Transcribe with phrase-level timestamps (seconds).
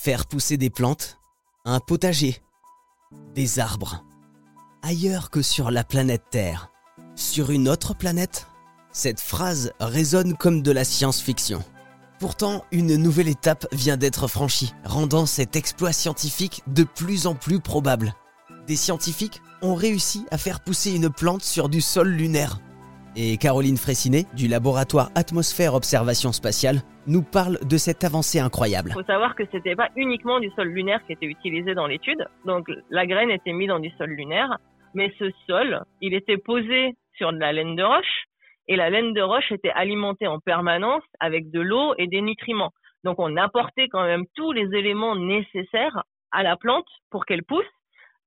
[0.00, 1.18] Faire pousser des plantes,
[1.64, 2.40] un potager,
[3.34, 4.04] des arbres.
[4.80, 6.70] Ailleurs que sur la planète Terre.
[7.16, 8.46] Sur une autre planète
[8.92, 11.64] Cette phrase résonne comme de la science-fiction.
[12.20, 17.58] Pourtant, une nouvelle étape vient d'être franchie, rendant cet exploit scientifique de plus en plus
[17.58, 18.14] probable.
[18.68, 22.60] Des scientifiques ont réussi à faire pousser une plante sur du sol lunaire.
[23.16, 28.90] Et Caroline Fraissinet, du laboratoire Atmosphère Observation Spatiale, nous parle de cette avancée incroyable.
[28.90, 32.26] Il faut savoir que c'était pas uniquement du sol lunaire qui était utilisé dans l'étude.
[32.44, 34.58] Donc la graine était mise dans du sol lunaire,
[34.94, 38.24] mais ce sol, il était posé sur de la laine de roche
[38.68, 42.72] et la laine de roche était alimentée en permanence avec de l'eau et des nutriments.
[43.04, 47.64] Donc on apportait quand même tous les éléments nécessaires à la plante pour qu'elle pousse,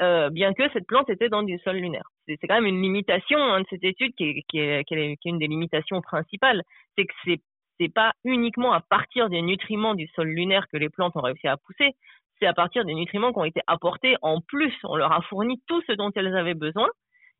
[0.00, 2.08] euh, bien que cette plante était dans du sol lunaire.
[2.26, 5.18] C'est quand même une limitation hein, de cette étude qui est, qui, est, qui est
[5.24, 6.62] une des limitations principales,
[6.96, 7.40] c'est que c'est
[7.80, 11.46] c'est pas uniquement à partir des nutriments du sol lunaire que les plantes ont réussi
[11.46, 11.92] à pousser,
[12.40, 14.74] c'est à partir des nutriments qui ont été apportés en plus.
[14.84, 16.88] On leur a fourni tout ce dont elles avaient besoin.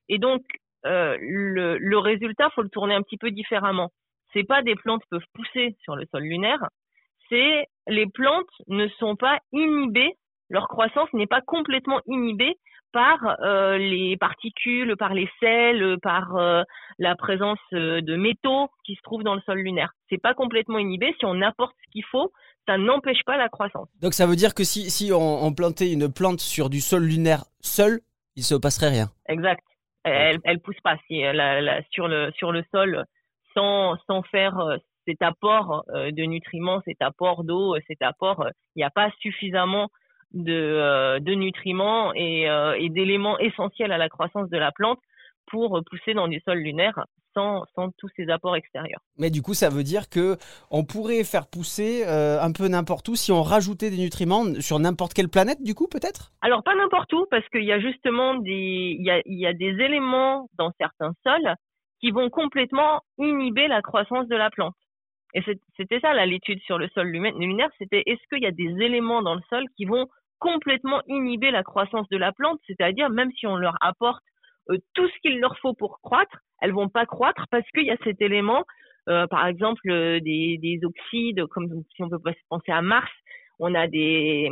[0.09, 0.43] Et donc,
[0.87, 3.91] euh, le, le résultat, faut le tourner un petit peu différemment.
[4.33, 6.69] C'est pas des plantes peuvent pousser sur le sol lunaire,
[7.29, 10.15] c'est les plantes ne sont pas inhibées,
[10.51, 12.57] leur croissance n'est pas complètement inhibée
[12.93, 16.63] par euh, les particules, par les sels, par euh,
[16.99, 19.93] la présence euh, de métaux qui se trouvent dans le sol lunaire.
[20.09, 21.15] C'est pas complètement inhibé.
[21.19, 22.33] Si on apporte ce qu'il faut,
[22.67, 23.89] ça n'empêche pas la croissance.
[24.01, 27.05] Donc ça veut dire que si, si on, on, plantait une plante sur du sol
[27.05, 28.01] lunaire seul,
[28.37, 29.09] il se passerait rien.
[29.29, 29.63] Exact.
[30.05, 33.05] Elle, elle pousse pas si la, la, sur le sur le sol
[33.55, 38.91] sans sans faire cet apport de nutriments, cet apport d'eau, cet apport, il n'y a
[38.91, 39.89] pas suffisamment
[40.33, 44.99] de, euh, de nutriments et, euh, et d'éléments essentiels à la croissance de la plante
[45.51, 49.01] pour pousser dans du sol lunaire sans, sans, tous ces apports extérieurs.
[49.19, 50.37] Mais du coup, ça veut dire que
[50.71, 54.79] on pourrait faire pousser euh, un peu n'importe où si on rajoutait des nutriments sur
[54.79, 56.33] n'importe quelle planète, du coup, peut-être?
[56.43, 59.47] Alors pas n'importe où, parce qu'il y a justement des, il y a, il y
[59.47, 61.55] a des éléments dans certains sols
[62.01, 64.75] qui vont complètement inhiber la croissance de la plante.
[65.35, 65.43] Et
[65.77, 69.35] c'était ça l'étude sur le sol lunaire, c'était est-ce qu'il y a des éléments dans
[69.35, 70.07] le sol qui vont
[70.39, 74.23] complètement inhiber la croissance de la plante, c'est-à-dire même si on leur apporte
[74.71, 77.91] euh, tout ce qu'il leur faut pour croître, elles vont pas croître parce qu'il y
[77.91, 78.65] a cet élément,
[79.09, 83.11] euh, par exemple euh, des, des, oxydes, comme si on peut penser à Mars,
[83.59, 84.51] on a des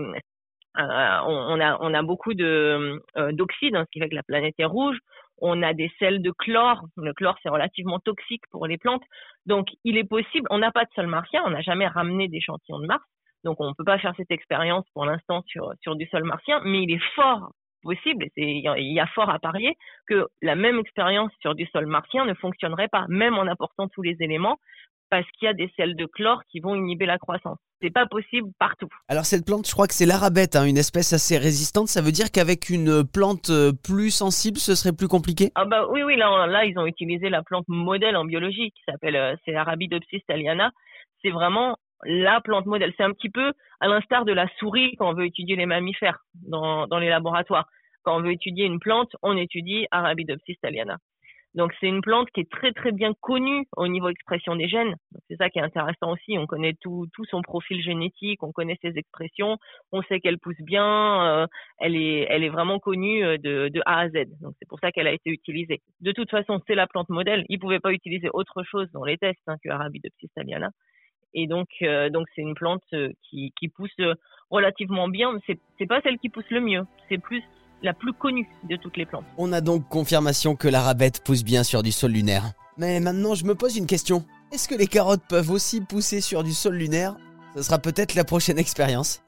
[0.78, 4.98] on, on, a beaucoup de d'oxydes, hein, ce qui fait que la planète est rouge.
[5.38, 6.82] On a des sels de chlore.
[6.96, 9.02] Le chlore, c'est relativement toxique pour les plantes.
[9.44, 12.78] Donc, il est possible, on n'a pas de sol martien, on n'a jamais ramené d'échantillons
[12.78, 13.04] de Mars.
[13.44, 16.60] Donc, on ne peut pas faire cette expérience pour l'instant sur, sur du sol martien,
[16.64, 17.50] mais il est fort
[17.82, 19.76] possible, et il y a fort à parier,
[20.08, 24.02] que la même expérience sur du sol martien ne fonctionnerait pas, même en apportant tous
[24.02, 24.58] les éléments,
[25.10, 27.58] parce qu'il y a des sels de chlore qui vont inhiber la croissance.
[27.80, 28.88] C'est pas possible partout.
[29.08, 31.88] Alors cette plante, je crois que c'est l'arabette, hein, une espèce assez résistante.
[31.88, 35.50] Ça veut dire qu'avec une plante euh, plus sensible, ce serait plus compliqué?
[35.54, 38.82] Ah bah oui, oui, là, là ils ont utilisé la plante modèle en biologie qui
[38.88, 40.70] s'appelle, euh, c'est Arabidopsis thaliana.
[41.22, 42.92] C'est vraiment la plante modèle.
[42.96, 46.18] C'est un petit peu à l'instar de la souris quand on veut étudier les mammifères
[46.48, 47.66] dans, dans les laboratoires.
[48.02, 50.98] Quand on veut étudier une plante, on étudie Arabidopsis thaliana.
[51.56, 54.94] Donc c'est une plante qui est très très bien connue au niveau expression des gènes.
[55.28, 56.36] C'est ça qui est intéressant aussi.
[56.38, 59.56] On connaît tout, son profil génétique, on connaît ses expressions,
[59.90, 61.26] on sait qu'elle pousse bien.
[61.26, 61.46] Euh,
[61.78, 64.26] elle est vraiment connue euh, de, A à Z.
[64.42, 65.80] Donc c'est pour ça qu'elle a été utilisée.
[66.02, 67.46] De toute façon, c'est la plante modèle.
[67.48, 70.68] Ils pouvaient pas utiliser autre chose dans les tests hein, que Arabidopsis thaliana.
[71.32, 72.84] Et donc, euh, donc c'est une plante
[73.22, 73.96] qui, qui pousse
[74.50, 75.38] relativement bien.
[75.46, 76.82] C'est, c'est pas celle qui pousse le mieux.
[77.08, 77.42] C'est plus
[77.82, 79.24] la plus connue de toutes les plantes.
[79.38, 82.52] On a donc confirmation que la rabette pousse bien sur du sol lunaire.
[82.78, 84.24] Mais maintenant, je me pose une question.
[84.52, 87.16] Est-ce que les carottes peuvent aussi pousser sur du sol lunaire?
[87.56, 89.22] Ce sera peut-être la prochaine expérience.